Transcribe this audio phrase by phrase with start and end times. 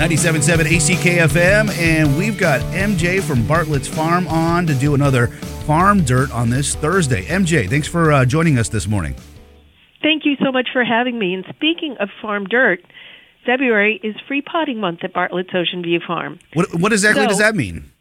[0.00, 5.26] 97.7 ACKFM, and we've got MJ from Bartlett's Farm on to do another
[5.66, 7.26] farm dirt on this Thursday.
[7.26, 9.14] MJ, thanks for uh, joining us this morning.
[10.00, 11.34] Thank you so much for having me.
[11.34, 12.80] And speaking of farm dirt,
[13.44, 16.38] February is free potting month at Bartlett's Ocean View Farm.
[16.54, 17.92] What, what exactly So- does that mean?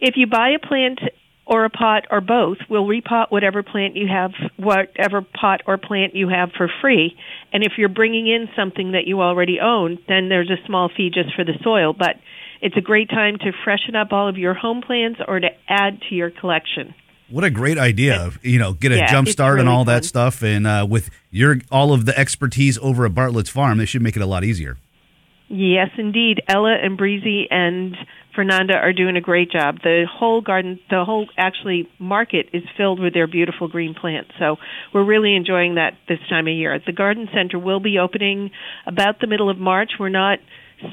[0.00, 1.00] If you buy a plant
[1.48, 6.14] or a pot or both, we'll repot whatever plant you have, whatever pot or plant
[6.14, 7.16] you have for free.
[7.52, 11.10] And if you're bringing in something that you already own, then there's a small fee
[11.12, 11.94] just for the soil.
[11.98, 12.16] But
[12.60, 16.02] it's a great time to freshen up all of your home plants or to add
[16.08, 16.94] to your collection.
[17.30, 18.30] What a great idea!
[18.42, 21.10] You know, get a Yeah, jump start and really all that stuff, and uh, with
[21.30, 24.44] your all of the expertise over at Bartlett's Farm, they should make it a lot
[24.44, 24.78] easier.
[25.48, 26.42] Yes, indeed.
[26.48, 27.96] Ella and Breezy and
[28.38, 29.78] Fernanda are doing a great job.
[29.82, 34.30] The whole garden, the whole actually market is filled with their beautiful green plants.
[34.38, 34.58] So
[34.94, 36.78] we're really enjoying that this time of year.
[36.86, 38.52] The garden center will be opening
[38.86, 39.90] about the middle of March.
[39.98, 40.38] We're not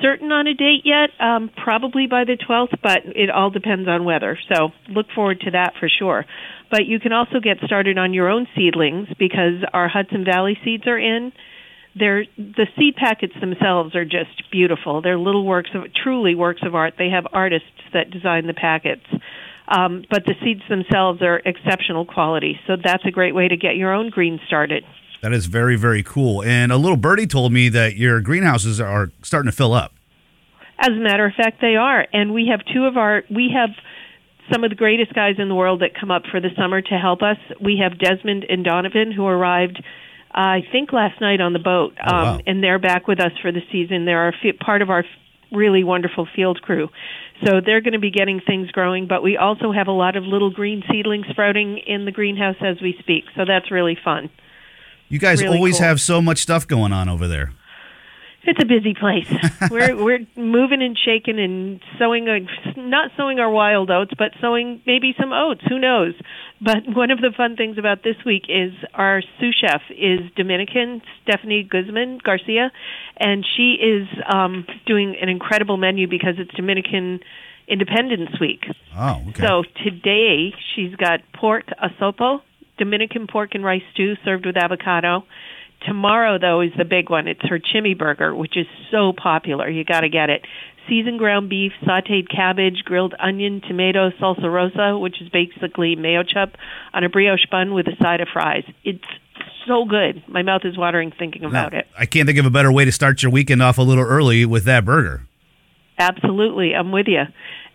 [0.02, 4.06] certain on a date yet, um, probably by the 12th, but it all depends on
[4.06, 4.40] weather.
[4.52, 6.26] So look forward to that for sure.
[6.72, 10.88] But you can also get started on your own seedlings because our Hudson Valley seeds
[10.88, 11.32] are in.
[11.98, 15.02] They're, the seed packets themselves are just beautiful.
[15.02, 16.96] They're little works of truly works of art.
[16.98, 19.06] They have artists that design the packets.
[19.68, 22.60] Um, but the seeds themselves are exceptional quality.
[22.68, 24.84] So that's a great way to get your own green started.
[25.22, 26.44] That is very very cool.
[26.44, 29.94] And a little birdie told me that your greenhouses are starting to fill up.
[30.78, 32.06] As a matter of fact, they are.
[32.14, 33.70] And we have two of our, we have
[34.52, 36.98] some of the greatest guys in the world that come up for the summer to
[36.98, 37.38] help us.
[37.60, 39.82] We have Desmond and Donovan who arrived,
[40.38, 41.94] I think, last night on the boat.
[42.06, 42.34] Oh, wow.
[42.36, 44.06] um, and they're back with us for the season.
[44.06, 45.04] They're a part of our
[45.52, 46.90] really wonderful field crew.
[47.46, 50.24] So they're going to be getting things growing, but we also have a lot of
[50.24, 53.24] little green seedlings sprouting in the greenhouse as we speak.
[53.36, 54.30] So that's really fun.
[55.08, 55.88] You guys Really always cool.
[55.88, 57.54] have so much stuff going on over there.
[58.48, 59.28] It's a busy place.
[59.72, 62.40] we're we're moving and shaking and sowing, a,
[62.80, 65.62] not sowing our wild oats, but sowing maybe some oats.
[65.68, 66.14] Who knows?
[66.62, 71.02] But one of the fun things about this week is our sous chef is Dominican,
[71.24, 72.72] Stephanie Guzman Garcia,
[73.18, 77.20] and she is um, doing an incredible menu because it's Dominican
[77.68, 78.64] Independence Week.
[78.96, 79.42] Oh, okay.
[79.42, 82.42] So today she's got pork asopao,
[82.78, 85.26] Dominican pork and rice stew served with avocado.
[85.86, 87.28] Tomorrow though is the big one.
[87.28, 89.70] It's her chimi burger, which is so popular.
[89.70, 90.46] You got to get it.
[90.88, 96.54] Seasoned ground beef, sautéed cabbage, grilled onion, tomato, salsa rosa, which is basically mayo chup
[96.94, 98.64] on a brioche bun with a side of fries.
[98.84, 99.04] It's
[99.68, 100.24] so good.
[100.28, 101.88] My mouth is watering thinking about Now, it.
[101.98, 104.46] I can't think of a better way to start your weekend off a little early
[104.46, 105.24] with that burger.
[105.98, 107.24] Absolutely, I'm with you.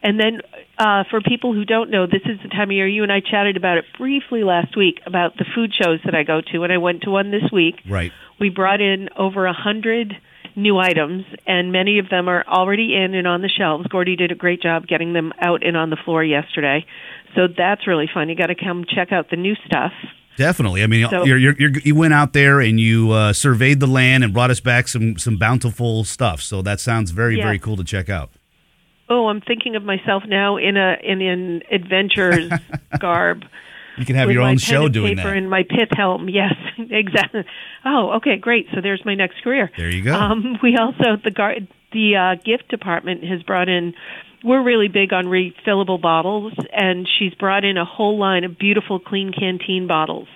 [0.02, 0.40] And then
[0.78, 2.88] uh, for people who don't know, this is the time of year.
[2.88, 6.22] You and I chatted about it briefly last week about the food shows that I
[6.22, 7.76] go to, and I went to one this week.
[7.88, 8.12] Right.
[8.38, 10.14] We brought in over a hundred
[10.56, 13.86] new items, and many of them are already in and on the shelves.
[13.88, 16.86] Gordy did a great job getting them out and on the floor yesterday,
[17.36, 18.28] so that's really fun.
[18.30, 19.92] You got to come check out the new stuff.
[20.36, 20.82] Definitely.
[20.82, 23.86] I mean, So- you're, you're, you're, you went out there and you uh, surveyed the
[23.86, 26.40] land and brought us back some some bountiful stuff.
[26.40, 27.44] So that sounds very Yeah.
[27.44, 28.30] very cool to check out.
[29.10, 32.50] Oh, I'm thinking of myself now in a in an adventurer's
[33.00, 33.44] garb.
[33.98, 35.36] You can have your own show doing paper that.
[35.36, 36.28] and my pith helm.
[36.32, 37.44] Yes, exactly.
[37.84, 38.68] Oh, okay, great.
[38.72, 39.70] So there's my next career.
[39.76, 40.14] There you go.
[40.14, 41.56] Um, we also the gar-
[41.92, 43.94] the uh, gift department has brought in.
[44.42, 48.98] We're really big on refillable bottles, and she's brought in a whole line of beautiful,
[48.98, 50.28] Klean Kanteen bottles.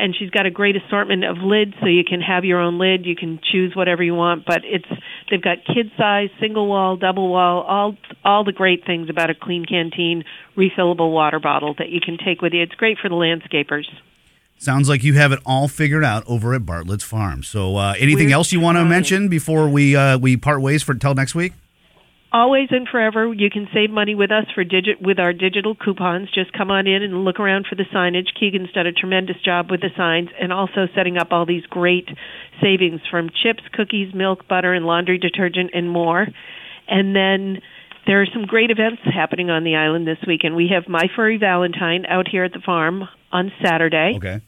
[0.00, 3.04] And she's got a great assortment of lids, so you can have your own lid.
[3.04, 4.88] You can choose whatever you want, but it's
[5.30, 9.34] they've got kid size, single wall, double wall, all all the great things about a
[9.34, 10.24] Klean Kanteen
[10.56, 12.62] refillable water bottle that you can take with you.
[12.62, 13.84] It's great for the landscapers.
[14.58, 17.42] Sounds like you have it all figured out over at Bartlett's Farm.
[17.42, 20.82] So, uh, anything We're else you want to mention before we uh, we part ways
[20.82, 21.54] for till next week?
[22.32, 26.28] Always and forever, you can save money with us for digit with our digital coupons.
[26.32, 28.28] Just come on in and look around for the signage.
[28.38, 32.08] Keegan's done a tremendous job with the signs and also setting up all these great
[32.62, 36.28] savings from chips, cookies, milk, butter, and laundry detergent and more.
[36.86, 37.62] And then
[38.06, 40.54] there are some great events happening on the island this weekend.
[40.54, 44.14] We have My Furry Valentine out here at the farm on Saturday.
[44.18, 44.40] Okay.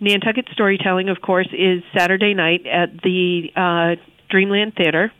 [0.00, 5.12] Nantucket Storytelling, of course, is Saturday night at the uh, Dreamland Theater.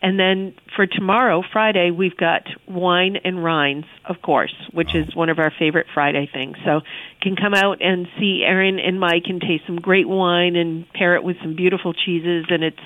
[0.00, 5.28] And then for tomorrow, Friday, we've got wine and rinds, of course, which is one
[5.28, 6.56] of our favorite Friday things.
[6.64, 6.80] So you
[7.20, 11.16] can come out and see Erin and Mike and taste some great wine and pair
[11.16, 12.80] it with some beautiful cheeses, and it's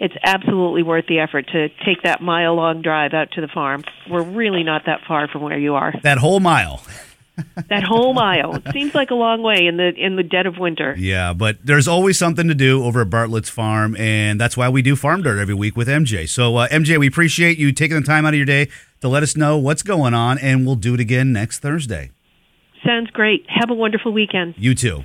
[0.00, 3.84] it's absolutely worth the effort to take that mile long drive out to the farm.
[4.10, 5.94] We're really not that far from where you are.
[6.02, 6.82] That whole mile.
[7.68, 8.54] that whole mile.
[8.56, 10.94] It seems like a long way in the in the dead of winter.
[10.96, 14.82] Yeah, but there's always something to do over at Bartlett's Farm, and that's why we
[14.82, 16.28] do Farm Dirt every week with MJ.
[16.28, 18.68] So, uh, MJ, we appreciate you taking the time out of your day
[19.00, 22.10] to let us know what's going on, and we'll do it again next Thursday.
[22.84, 23.44] Sounds great.
[23.48, 24.54] Have a wonderful weekend.
[24.56, 25.04] You too.